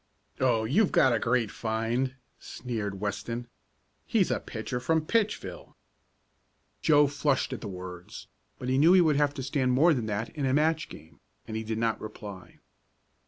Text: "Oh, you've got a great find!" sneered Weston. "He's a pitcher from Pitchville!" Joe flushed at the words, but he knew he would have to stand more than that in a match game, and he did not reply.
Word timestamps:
"Oh, 0.39 0.63
you've 0.63 0.91
got 0.91 1.13
a 1.13 1.19
great 1.19 1.51
find!" 1.51 2.15
sneered 2.39 2.99
Weston. 2.99 3.47
"He's 4.07 4.31
a 4.31 4.39
pitcher 4.39 4.79
from 4.79 5.05
Pitchville!" 5.05 5.75
Joe 6.81 7.05
flushed 7.05 7.53
at 7.53 7.61
the 7.61 7.67
words, 7.67 8.25
but 8.57 8.67
he 8.67 8.79
knew 8.79 8.93
he 8.93 9.01
would 9.01 9.17
have 9.17 9.35
to 9.35 9.43
stand 9.43 9.73
more 9.73 9.93
than 9.93 10.07
that 10.07 10.29
in 10.29 10.47
a 10.47 10.55
match 10.55 10.89
game, 10.89 11.19
and 11.47 11.55
he 11.55 11.63
did 11.63 11.77
not 11.77 12.01
reply. 12.01 12.57